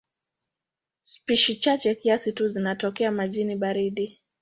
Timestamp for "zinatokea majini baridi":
2.49-4.19